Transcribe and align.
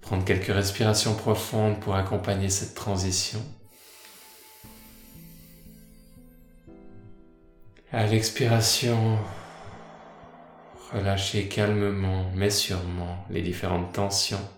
Prendre 0.00 0.24
quelques 0.24 0.46
respirations 0.46 1.14
profondes 1.14 1.80
pour 1.80 1.96
accompagner 1.96 2.48
cette 2.48 2.74
transition. 2.74 3.40
À 7.92 8.06
l'expiration, 8.06 9.18
relâchez 10.92 11.48
calmement 11.48 12.30
mais 12.34 12.50
sûrement 12.50 13.24
les 13.30 13.42
différentes 13.42 13.92
tensions 13.92 14.48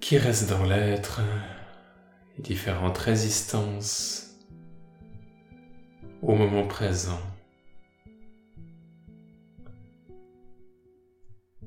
qui 0.00 0.18
restent 0.18 0.50
dans 0.50 0.64
l'être, 0.64 1.20
les 2.36 2.42
différentes 2.42 2.98
résistances 2.98 4.36
au 6.20 6.34
moment 6.34 6.66
présent. 6.66 7.20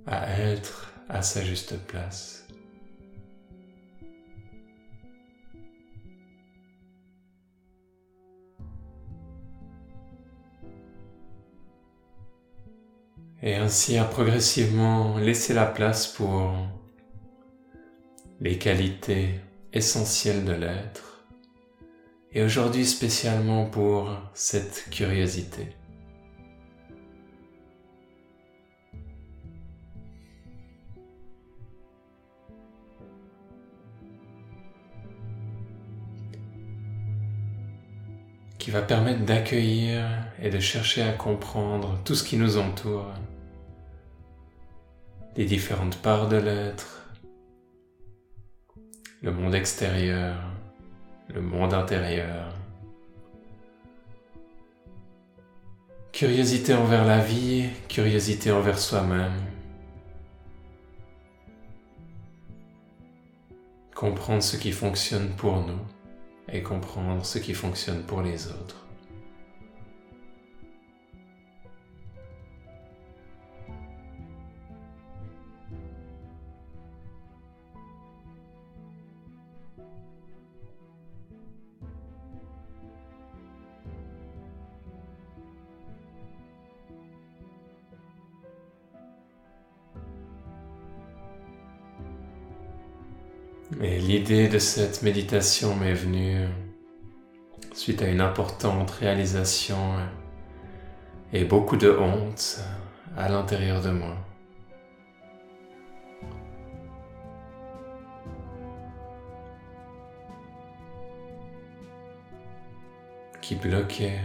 À 0.07 0.39
être 0.39 0.93
à 1.09 1.21
sa 1.21 1.43
juste 1.43 1.77
place. 1.85 2.47
Et 13.43 13.55
ainsi 13.55 13.97
à 13.97 14.03
progressivement 14.03 15.17
laisser 15.19 15.53
la 15.53 15.65
place 15.65 16.07
pour 16.07 16.53
les 18.39 18.57
qualités 18.57 19.39
essentielles 19.73 20.43
de 20.43 20.53
l'être 20.53 21.25
et 22.31 22.43
aujourd'hui 22.43 22.85
spécialement 22.85 23.65
pour 23.65 24.11
cette 24.33 24.87
curiosité. 24.89 25.76
Qui 38.67 38.71
va 38.71 38.81
permettre 38.81 39.23
d'accueillir 39.23 40.05
et 40.41 40.49
de 40.49 40.59
chercher 40.59 41.01
à 41.01 41.13
comprendre 41.13 41.97
tout 42.03 42.15
ce 42.15 42.23
qui 42.25 42.35
nous 42.35 42.57
entoure, 42.57 43.13
les 45.37 45.45
différentes 45.45 45.95
parts 46.01 46.27
de 46.27 46.35
l'être, 46.35 47.07
le 49.21 49.31
monde 49.31 49.55
extérieur, 49.55 50.35
le 51.33 51.39
monde 51.39 51.73
intérieur. 51.73 52.53
Curiosité 56.11 56.73
envers 56.73 57.05
la 57.05 57.19
vie, 57.19 57.69
curiosité 57.87 58.51
envers 58.51 58.79
soi-même. 58.79 59.31
Comprendre 63.95 64.43
ce 64.43 64.57
qui 64.57 64.73
fonctionne 64.73 65.29
pour 65.37 65.65
nous 65.65 65.79
et 66.51 66.61
comprendre 66.61 67.25
ce 67.25 67.39
qui 67.39 67.53
fonctionne 67.53 68.03
pour 68.03 68.21
les 68.21 68.47
autres. 68.47 68.86
Et 93.79 93.99
l'idée 93.99 94.47
de 94.47 94.57
cette 94.57 95.03
méditation 95.03 95.75
m'est 95.75 95.93
venue 95.93 96.47
suite 97.73 98.01
à 98.01 98.07
une 98.07 98.21
importante 98.21 98.89
réalisation 98.89 99.77
et 101.31 101.43
beaucoup 101.43 101.77
de 101.77 101.91
honte 101.91 102.59
à 103.15 103.29
l'intérieur 103.29 103.81
de 103.81 103.91
moi. 103.91 104.15
qui 113.41 113.55
bloquait 113.55 114.19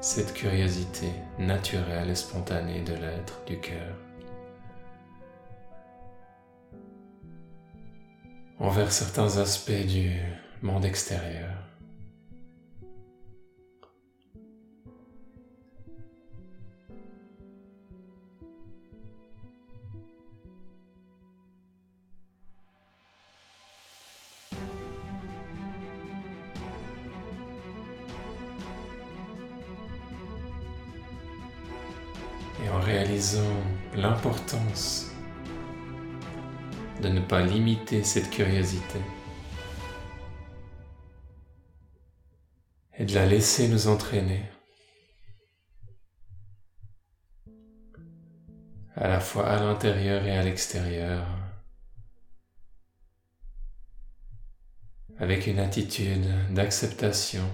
cette 0.00 0.34
curiosité 0.34 1.06
naturelle 1.38 2.10
et 2.10 2.16
spontanée 2.16 2.80
de 2.80 2.94
l'être 2.94 3.44
du 3.46 3.60
cœur. 3.60 4.09
Envers 8.60 8.92
certains 8.92 9.38
aspects 9.38 9.86
du 9.86 10.12
monde 10.62 10.84
extérieur. 10.84 11.50
Cette 38.02 38.30
curiosité. 38.30 39.00
Et 42.98 43.04
de 43.04 43.14
la 43.14 43.26
laisser 43.26 43.68
nous 43.68 43.86
entraîner. 43.88 44.42
À 48.96 49.08
la 49.08 49.20
fois 49.20 49.48
à 49.48 49.60
l'intérieur 49.60 50.24
et 50.24 50.36
à 50.36 50.42
l'extérieur. 50.42 51.26
Avec 55.18 55.46
une 55.46 55.58
attitude 55.58 56.26
d'acceptation, 56.52 57.48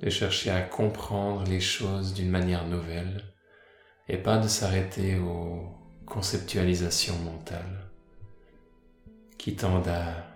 de 0.00 0.10
chercher 0.10 0.50
à 0.50 0.62
comprendre 0.62 1.44
les 1.44 1.60
choses 1.60 2.14
d'une 2.14 2.30
manière 2.30 2.66
nouvelle. 2.66 3.24
Et 4.08 4.16
pas 4.16 4.38
de 4.38 4.48
s'arrêter 4.48 5.18
aux 5.18 5.68
conceptualisations 6.06 7.18
mentales 7.18 7.86
qui 9.38 9.56
tendent 9.56 9.88
à 9.88 10.26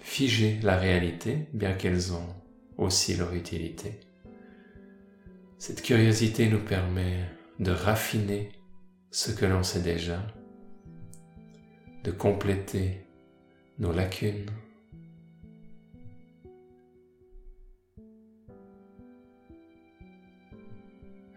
figer 0.00 0.58
la 0.62 0.76
réalité, 0.76 1.48
bien 1.52 1.72
qu'elles 1.72 2.12
ont 2.12 2.34
aussi 2.76 3.16
leur 3.16 3.34
utilité. 3.34 4.00
Cette 5.58 5.82
curiosité 5.82 6.48
nous 6.48 6.60
permet 6.60 7.24
de 7.58 7.70
raffiner 7.70 8.50
ce 9.10 9.30
que 9.30 9.46
l'on 9.46 9.62
sait 9.62 9.80
déjà, 9.80 10.26
de 12.02 12.10
compléter 12.10 13.06
nos 13.78 13.92
lacunes, 13.92 14.50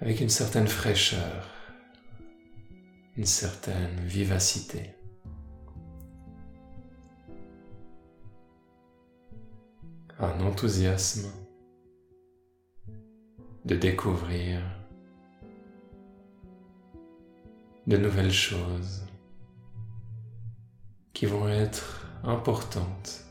avec 0.01 0.19
une 0.19 0.29
certaine 0.29 0.67
fraîcheur, 0.67 1.49
une 3.15 3.25
certaine 3.25 3.99
vivacité. 4.05 4.96
Un 10.19 10.39
enthousiasme 10.41 11.31
de 13.65 13.75
découvrir 13.75 14.61
de 17.85 17.97
nouvelles 17.97 18.31
choses 18.31 19.05
qui 21.13 21.25
vont 21.25 21.47
être 21.47 22.07
importantes. 22.23 23.23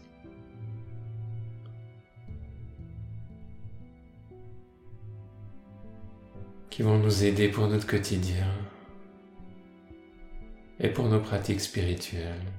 qui 6.77 6.83
vont 6.83 6.99
nous 6.99 7.25
aider 7.25 7.49
pour 7.49 7.69
notre 7.69 7.87
quotidien 7.87 8.53
et 10.79 10.91
pour 10.91 11.09
nos 11.09 11.21
pratiques 11.21 11.63
spirituelles. 11.63 12.53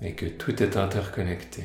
et 0.00 0.14
que 0.14 0.26
tout 0.26 0.62
est 0.62 0.76
interconnecté. 0.76 1.64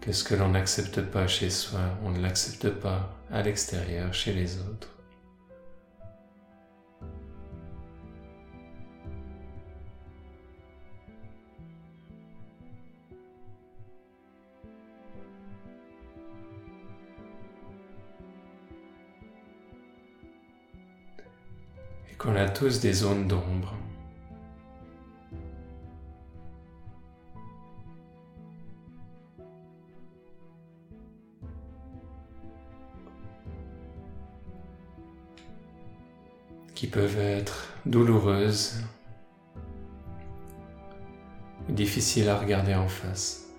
Que 0.00 0.12
ce 0.12 0.24
que 0.24 0.34
l'on 0.34 0.48
n'accepte 0.48 1.00
pas 1.00 1.26
chez 1.26 1.48
soi, 1.48 1.80
on 2.04 2.10
ne 2.10 2.20
l'accepte 2.20 2.68
pas 2.68 3.16
à 3.30 3.42
l'extérieur, 3.42 4.12
chez 4.12 4.32
les 4.32 4.58
autres. 4.58 4.88
Et 22.10 22.14
qu'on 22.16 22.34
a 22.34 22.48
tous 22.48 22.80
des 22.80 22.92
zones 22.92 23.28
d'ombre 23.28 23.76
qui 36.82 36.88
peuvent 36.88 37.20
être 37.20 37.68
douloureuses, 37.86 38.82
difficiles 41.68 42.28
à 42.28 42.36
regarder 42.36 42.74
en 42.74 42.88
face. 42.88 43.54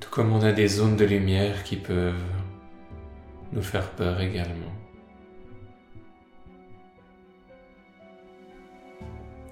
Tout 0.00 0.08
comme 0.08 0.32
on 0.32 0.40
a 0.40 0.52
des 0.52 0.68
zones 0.68 0.96
de 0.96 1.04
lumière 1.04 1.64
qui 1.64 1.76
peuvent 1.76 2.32
nous 3.52 3.60
faire 3.60 3.90
peur 3.90 4.18
également. 4.22 4.72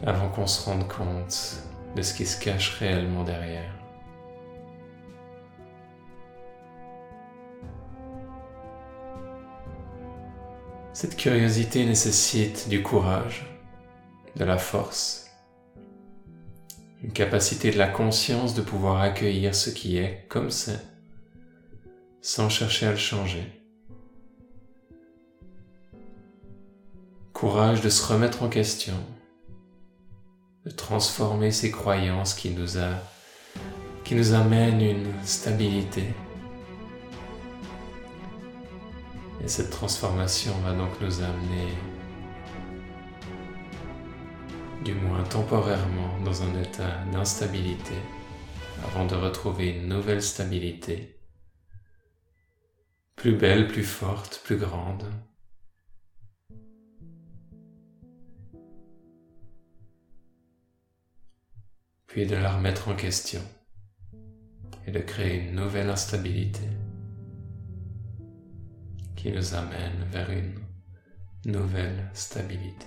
Avant 0.06 0.30
qu'on 0.30 0.46
se 0.46 0.64
rende 0.64 0.88
compte 0.88 1.62
de 1.94 2.00
ce 2.00 2.14
qui 2.14 2.24
se 2.24 2.42
cache 2.42 2.78
réellement 2.78 3.22
derrière. 3.22 3.77
Cette 11.00 11.14
curiosité 11.14 11.86
nécessite 11.86 12.68
du 12.68 12.82
courage, 12.82 13.46
de 14.34 14.44
la 14.44 14.58
force, 14.58 15.30
une 17.04 17.12
capacité 17.12 17.70
de 17.70 17.78
la 17.78 17.86
conscience 17.86 18.52
de 18.54 18.62
pouvoir 18.62 19.00
accueillir 19.00 19.54
ce 19.54 19.70
qui 19.70 19.96
est 19.96 20.26
comme 20.28 20.50
c'est, 20.50 20.84
sans 22.20 22.48
chercher 22.48 22.86
à 22.86 22.90
le 22.90 22.96
changer. 22.96 23.44
Courage 27.32 27.80
de 27.80 27.90
se 27.90 28.04
remettre 28.04 28.42
en 28.42 28.48
question, 28.48 28.98
de 30.66 30.72
transformer 30.72 31.52
ces 31.52 31.70
croyances 31.70 32.34
qui 32.34 32.50
nous, 32.50 32.76
a, 32.76 32.90
qui 34.02 34.16
nous 34.16 34.32
amènent 34.32 34.82
une 34.82 35.12
stabilité, 35.22 36.06
Et 39.40 39.48
cette 39.48 39.70
transformation 39.70 40.52
va 40.58 40.72
donc 40.72 41.00
nous 41.00 41.20
amener, 41.20 41.72
du 44.84 44.94
moins 44.94 45.22
temporairement, 45.24 46.18
dans 46.24 46.42
un 46.42 46.60
état 46.60 47.04
d'instabilité 47.12 47.94
avant 48.84 49.06
de 49.06 49.14
retrouver 49.14 49.70
une 49.70 49.88
nouvelle 49.88 50.22
stabilité, 50.22 51.20
plus 53.16 53.36
belle, 53.36 53.68
plus 53.68 53.84
forte, 53.84 54.40
plus 54.44 54.56
grande. 54.56 55.04
Puis 62.06 62.26
de 62.26 62.36
la 62.36 62.52
remettre 62.52 62.88
en 62.88 62.94
question 62.94 63.42
et 64.86 64.90
de 64.90 65.00
créer 65.00 65.40
une 65.40 65.54
nouvelle 65.54 65.90
instabilité 65.90 66.66
qui 69.18 69.32
nous 69.32 69.54
amène 69.54 70.04
vers 70.12 70.30
une 70.30 70.54
nouvelle 71.44 72.08
stabilité. 72.12 72.86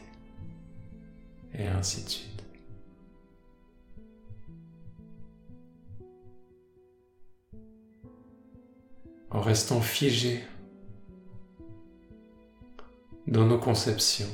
Et 1.53 1.67
ainsi 1.67 2.05
de 2.05 2.09
suite. 2.09 2.43
En 9.29 9.41
restant 9.41 9.81
figé 9.81 10.41
dans 13.27 13.45
nos 13.45 13.59
conceptions, 13.59 14.31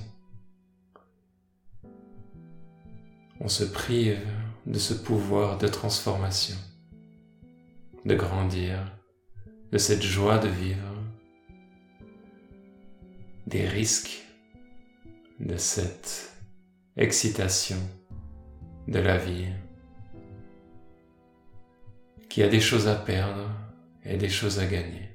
on 3.40 3.48
se 3.48 3.64
prive 3.64 4.24
de 4.68 4.78
ce 4.78 4.94
pouvoir 4.94 5.58
de 5.58 5.68
transformation, 5.68 6.58
de 8.06 8.14
grandir, 8.14 8.78
de 9.72 9.80
cette 9.80 10.04
joie 10.04 10.38
de 10.38 10.48
vivre 10.48 10.97
des 13.48 13.66
risques 13.66 14.28
de 15.40 15.56
cette 15.56 16.34
excitation 16.98 17.78
de 18.90 19.00
la 19.00 19.18
vie 19.18 19.48
qui 22.28 22.44
a 22.44 22.50
des 22.50 22.60
choses 22.60 22.90
à 22.90 22.96
perdre 22.96 23.50
et 24.04 24.18
des 24.18 24.28
choses 24.28 24.60
à 24.60 24.66
gagner. 24.66 25.07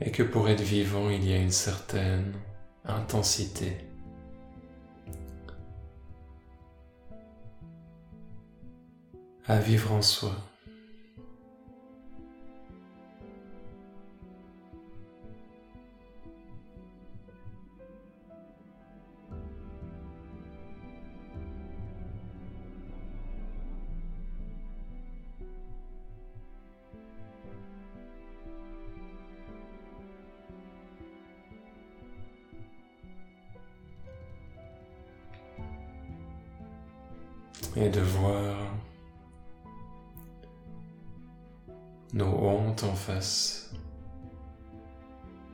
Et 0.00 0.10
que 0.10 0.22
pour 0.22 0.48
être 0.48 0.62
vivant, 0.62 1.10
il 1.10 1.28
y 1.28 1.32
a 1.32 1.38
une 1.38 1.50
certaine 1.50 2.32
intensité. 2.84 3.86
à 9.48 9.60
vivre 9.60 9.92
en 9.92 10.02
soi. 10.02 10.34
Nos 42.12 42.26
hontes 42.26 42.84
en 42.84 42.94
face, 42.94 43.72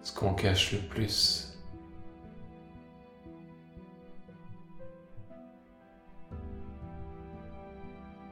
ce 0.02 0.12
qu'on 0.14 0.34
cache 0.34 0.72
le 0.72 0.78
plus. 0.78 1.48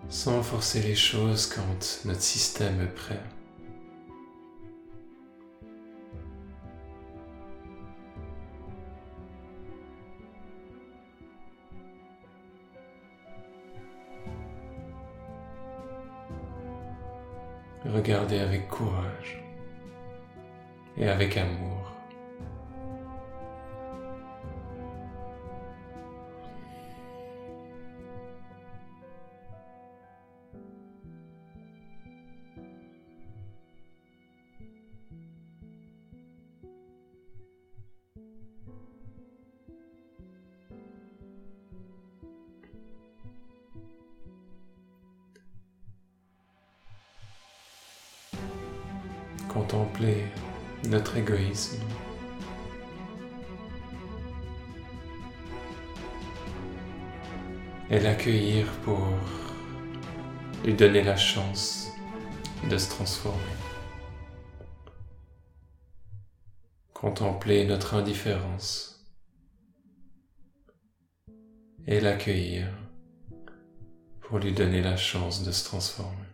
Sans 0.09 0.43
forcer 0.43 0.83
les 0.83 0.97
choses 0.97 1.47
quand 1.47 2.03
notre 2.05 2.21
système 2.21 2.81
est 2.81 2.95
prêt. 2.95 3.23
Regardez 18.01 18.39
avec 18.39 18.67
courage 18.67 19.45
et 20.97 21.07
avec 21.07 21.37
amour. 21.37 21.70
Contempler 49.53 50.27
notre 50.89 51.17
égoïsme. 51.17 51.83
Et 57.91 57.99
l'accueillir 57.99 58.67
pour 58.85 59.01
lui 60.65 60.75
donner 60.75 61.03
la 61.03 61.17
chance 61.17 61.89
de 62.71 62.79
se 62.79 62.91
transformer. 62.91 63.57
Contempler 66.95 67.65
notre 67.65 67.95
indifférence 67.95 69.05
et 71.89 72.01
l'accueillir 72.01 72.69
pour 74.21 74.39
lui 74.39 74.53
donner 74.53 74.81
la 74.81 74.97
chance 74.97 75.43
de 75.43 75.51
se 75.51 75.65
transformer. 75.65 76.30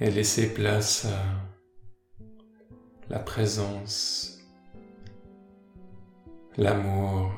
Et 0.00 0.10
laisser 0.10 0.54
place 0.54 1.06
à 1.06 1.22
la 3.08 3.18
présence, 3.18 4.38
l'amour, 6.56 7.32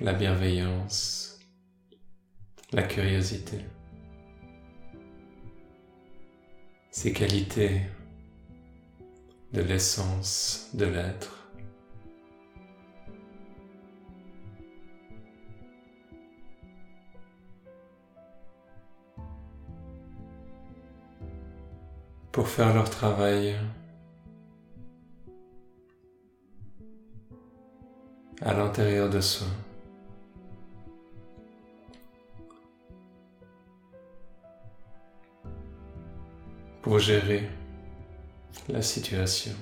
la 0.00 0.12
bienveillance, 0.12 1.38
la 2.72 2.82
curiosité. 2.82 3.58
Ces 6.90 7.12
qualités 7.12 7.82
de 9.52 9.62
l'essence 9.62 10.70
de 10.74 10.86
l'être 10.86 11.43
pour 22.34 22.48
faire 22.48 22.74
leur 22.74 22.90
travail 22.90 23.54
à 28.42 28.52
l'intérieur 28.52 29.08
de 29.08 29.20
soi. 29.20 29.46
pour 36.82 36.98
gérer 36.98 37.48
la 38.68 38.82
situation. 38.82 39.54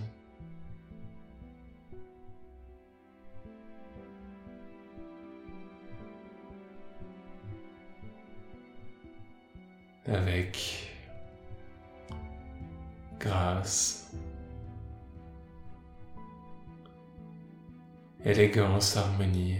avec 10.06 10.81
élégance, 18.24 18.96
harmonie. 18.96 19.58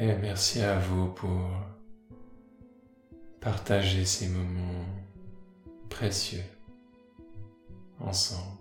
Et 0.00 0.14
merci 0.14 0.60
à 0.60 0.78
vous 0.78 1.08
pour 1.08 1.50
partager 3.40 4.04
ces 4.04 4.28
moments 4.28 4.84
précieux 5.90 6.44
ensemble. 7.98 8.57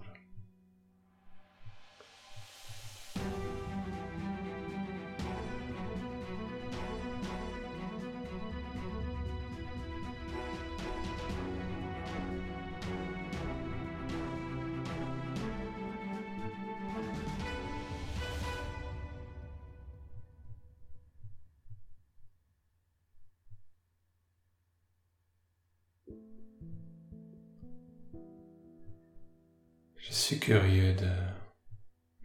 Suis 30.28 30.40
curieux 30.40 30.94
de 30.94 31.10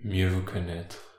mieux 0.02 0.26
vous 0.26 0.42
connaître. 0.42 1.11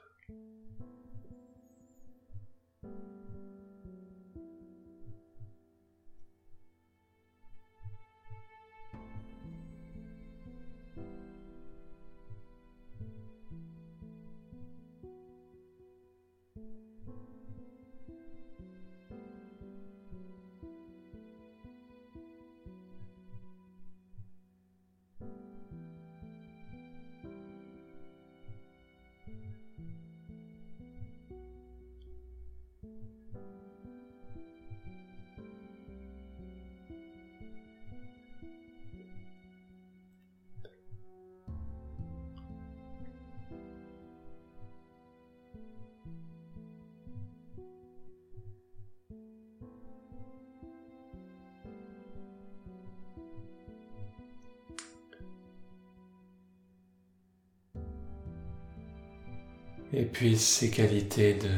Et 59.96 60.06
puis 60.06 60.38
ces 60.38 60.72
qualités 60.72 61.36
de 61.36 61.52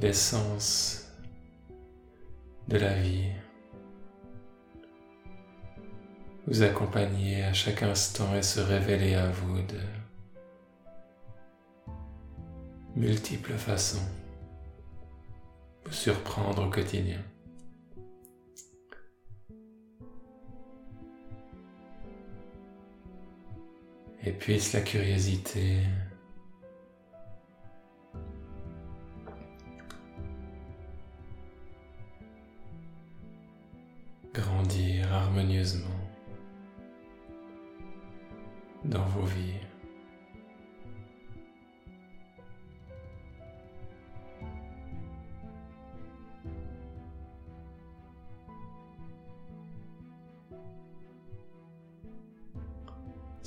l'essence 0.00 1.06
de 2.66 2.76
la 2.76 2.94
vie 2.94 3.30
vous 6.48 6.62
accompagner 6.62 7.44
à 7.44 7.52
chaque 7.52 7.84
instant 7.84 8.34
et 8.34 8.42
se 8.42 8.58
révéler 8.58 9.14
à 9.14 9.30
vous 9.30 9.62
de 9.62 9.78
multiples 12.96 13.52
façons, 13.52 14.02
vous 15.84 15.92
surprendre 15.92 16.66
au 16.66 16.70
quotidien. 16.70 17.22
Et 24.24 24.32
puisse 24.32 24.72
la 24.72 24.80
curiosité 24.80 25.82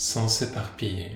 sans 0.01 0.27
s'éparpiller, 0.27 1.11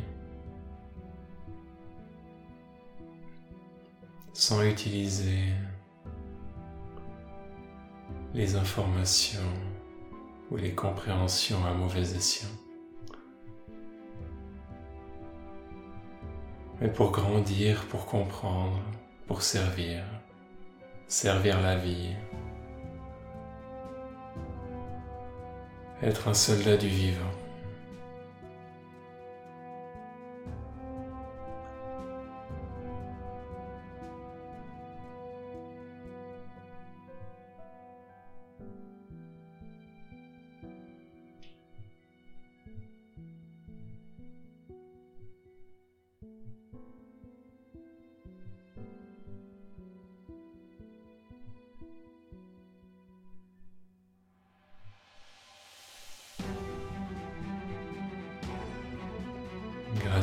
sans 4.31 4.61
utiliser 4.61 5.41
les 8.35 8.55
informations 8.55 9.39
ou 10.51 10.57
les 10.57 10.75
compréhensions 10.75 11.65
à 11.65 11.73
mauvais 11.73 12.15
escient. 12.15 12.55
Mais 16.79 16.89
pour 16.89 17.09
grandir, 17.09 17.87
pour 17.87 18.05
comprendre, 18.05 18.79
pour 19.25 19.41
servir, 19.41 20.03
servir 21.07 21.59
la 21.59 21.75
vie, 21.75 22.13
Être 26.03 26.27
un 26.27 26.33
soldat 26.33 26.75
du 26.75 26.89
vivant. 26.89 27.44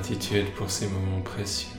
Gratitude 0.02 0.52
pour 0.54 0.68
ces 0.68 0.88
moments 0.88 1.20
précieux. 1.20 1.78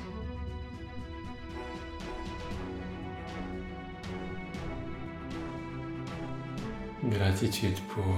Gratitude 7.04 7.78
pour 7.90 8.16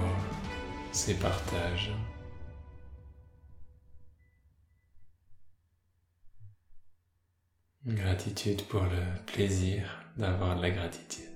ces 0.92 1.14
partages. 1.14 1.92
Gratitude 7.84 8.62
pour 8.68 8.84
le 8.84 9.24
plaisir 9.26 9.88
d'avoir 10.16 10.54
de 10.54 10.62
la 10.62 10.70
gratitude. 10.70 11.35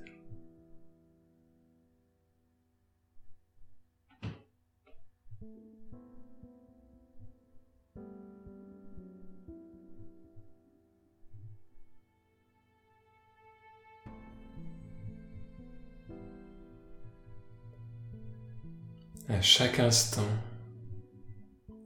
Chaque 19.52 19.80
instant 19.80 20.30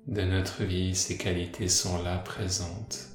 de 0.07 0.20
notre 0.20 0.64
vie, 0.64 0.94
ces 0.94 1.16
qualités 1.16 1.68
sont 1.68 2.03
là 2.03 2.18
présentes. 2.18 3.09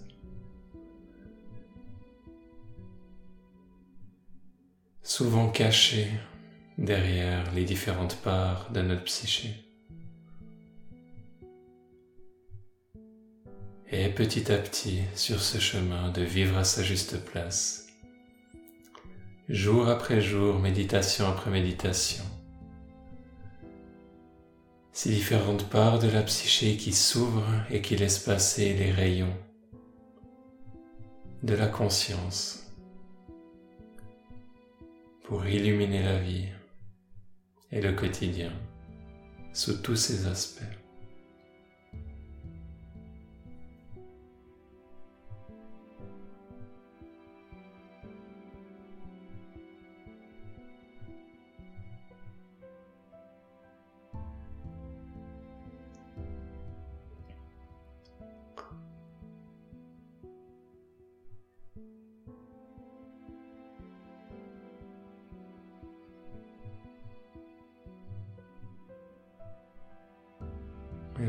souvent 5.03 5.49
cachées 5.49 6.07
derrière 6.79 7.53
les 7.53 7.63
différentes 7.63 8.15
parts 8.17 8.71
de 8.71 8.81
notre 8.81 9.03
psyché. 9.03 9.53
Et 13.91 14.09
petit 14.09 14.51
à 14.51 14.57
petit, 14.57 15.01
sur 15.13 15.41
ce 15.41 15.59
chemin 15.59 16.09
de 16.09 16.21
vivre 16.23 16.57
à 16.57 16.63
sa 16.63 16.81
juste 16.81 17.23
place, 17.23 17.87
jour 19.47 19.89
après 19.89 20.21
jour, 20.21 20.57
méditation 20.57 21.27
après 21.27 21.51
méditation, 21.51 22.23
ces 25.01 25.11
différentes 25.11 25.69
parts 25.69 25.97
de 25.97 26.09
la 26.09 26.23
psyché 26.23 26.75
qui 26.75 26.91
s'ouvrent 26.91 27.63
et 27.69 27.81
qui 27.81 27.95
laissent 27.95 28.19
passer 28.19 28.73
les 28.73 28.91
rayons 28.91 29.33
de 31.41 31.55
la 31.55 31.67
conscience 31.67 32.69
pour 35.23 35.47
illuminer 35.47 36.03
la 36.03 36.19
vie 36.19 36.49
et 37.71 37.79
le 37.79 37.93
quotidien 37.93 38.51
sous 39.53 39.81
tous 39.81 39.95
ses 39.95 40.27
aspects. 40.27 40.78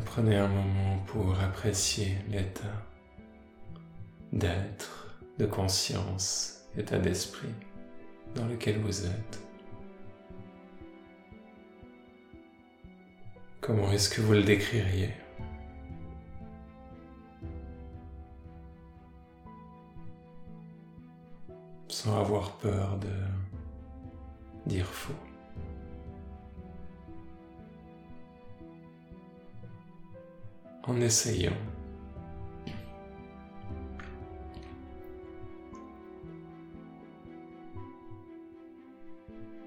Prenez 0.05 0.37
un 0.37 0.49
moment 0.49 0.99
pour 1.07 1.39
apprécier 1.41 2.17
l'état 2.29 2.87
d'être, 4.33 5.17
de 5.39 5.47
conscience, 5.47 6.65
état 6.77 6.99
d'esprit 6.99 7.55
dans 8.35 8.47
lequel 8.47 8.79
vous 8.79 9.07
êtes. 9.07 9.41
Comment 13.61 13.91
est-ce 13.93 14.09
que 14.09 14.21
vous 14.21 14.33
le 14.33 14.43
décririez? 14.43 15.11
Sans 21.89 22.19
avoir 22.19 22.57
peur 22.59 22.99
de 22.99 23.11
dire 24.67 24.87
faux. 24.87 25.30
En 30.91 31.01
essayant. 31.01 31.57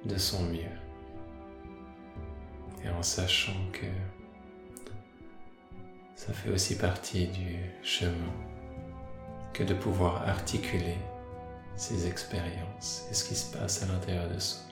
de 0.05 0.17
son 0.17 0.43
mieux 0.43 0.77
et 2.83 2.89
en 2.89 3.01
sachant 3.01 3.55
que 3.71 3.85
ça 6.13 6.33
fait 6.33 6.49
aussi 6.49 6.77
partie 6.77 7.27
du 7.27 7.55
chemin 7.83 8.33
que 9.53 9.63
de 9.63 9.73
pouvoir 9.73 10.27
articuler 10.27 10.97
ses 11.77 12.05
expériences 12.05 13.07
et 13.09 13.13
ce 13.13 13.23
qui 13.23 13.35
se 13.35 13.57
passe 13.57 13.81
à 13.83 13.85
l'intérieur 13.85 14.29
de 14.29 14.39
soi 14.39 14.63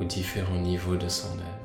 aux 0.00 0.04
différents 0.04 0.58
niveaux 0.58 0.96
de 0.96 1.08
son 1.08 1.38
être. 1.38 1.61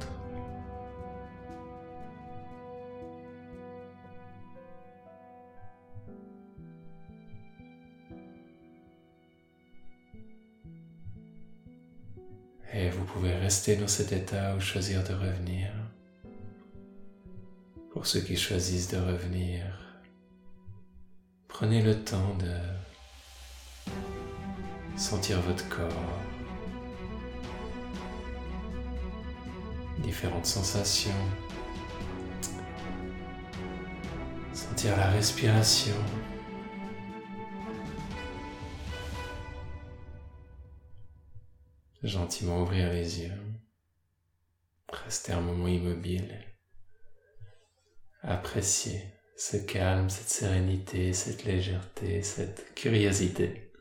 Rester 13.47 13.77
dans 13.77 13.87
cet 13.87 14.11
état 14.11 14.53
ou 14.57 14.59
choisir 14.59 15.01
de 15.05 15.13
revenir. 15.13 15.71
Pour 17.93 18.05
ceux 18.05 18.19
qui 18.19 18.35
choisissent 18.35 18.89
de 18.89 18.97
revenir, 18.97 19.63
prenez 21.47 21.81
le 21.81 21.95
temps 22.03 22.35
de 22.39 22.57
sentir 24.97 25.39
votre 25.39 25.65
corps, 25.69 26.19
différentes 29.99 30.45
sensations, 30.45 31.23
sentir 34.51 34.97
la 34.97 35.09
respiration. 35.11 35.95
Gentiment 42.03 42.61
ouvrir 42.61 42.91
les 42.91 43.21
yeux, 43.21 43.31
rester 44.89 45.33
un 45.33 45.41
moment 45.41 45.67
immobile, 45.67 46.45
apprécier 48.21 49.01
ce 49.37 49.57
calme, 49.57 50.09
cette 50.09 50.29
sérénité, 50.29 51.13
cette 51.13 51.43
légèreté, 51.43 52.23
cette 52.23 52.73
curiosité. 52.73 53.71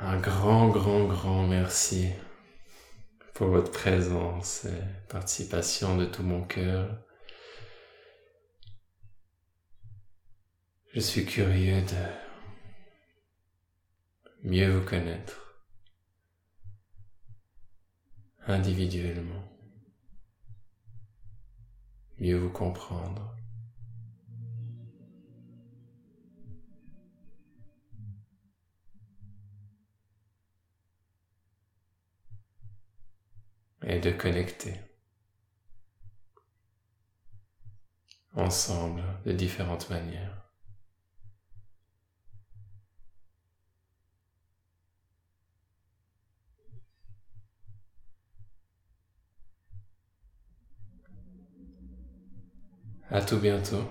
Un 0.00 0.18
grand, 0.18 0.68
grand, 0.68 1.04
grand 1.04 1.46
merci 1.46 2.08
pour 3.34 3.48
votre 3.48 3.70
présence 3.70 4.64
et 4.64 5.08
participation 5.08 5.96
de 5.96 6.06
tout 6.06 6.24
mon 6.24 6.42
cœur. 6.42 6.98
Je 10.94 11.00
suis 11.00 11.24
curieux 11.24 11.80
de 11.80 12.06
mieux 14.42 14.70
vous 14.70 14.84
connaître 14.84 15.56
individuellement, 18.46 19.42
mieux 22.18 22.36
vous 22.36 22.50
comprendre. 22.50 23.34
et 33.84 33.98
de 33.98 34.12
connecter 34.12 34.80
ensemble 38.34 39.02
de 39.26 39.32
différentes 39.32 39.90
manières. 39.90 40.41
À 53.12 53.20
tout 53.20 53.36
bientôt. 53.36 53.84